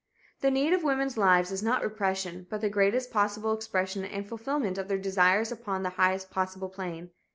[0.39, 4.79] The need of women's lives is not repression, but the greatest possible expression and fulfillment
[4.79, 7.11] of their desires upon the highest possible plane.